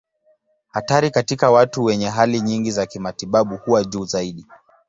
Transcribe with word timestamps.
Hatari 0.71 1.11
katika 1.11 1.51
watu 1.51 1.83
wenye 1.83 2.09
hali 2.09 2.41
nyingi 2.41 2.71
za 2.71 2.85
kimatibabu 2.85 3.57
huwa 3.57 3.83
juu 3.83 4.05
zaidi. 4.05 4.45